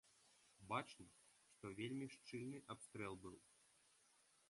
[0.71, 1.05] Бачна,
[1.51, 3.37] што вельмі шчыльны абстрэл быў.